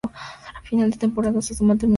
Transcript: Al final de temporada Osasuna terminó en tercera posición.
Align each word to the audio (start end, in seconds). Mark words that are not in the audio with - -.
Al 0.55 0.63
final 0.63 0.89
de 0.89 0.97
temporada 0.97 1.37
Osasuna 1.37 1.73
terminó 1.73 1.73
en 1.73 1.77
tercera 1.77 1.79
posición. 1.79 1.89